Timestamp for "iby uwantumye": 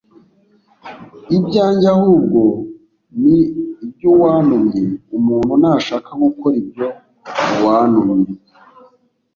3.85-4.81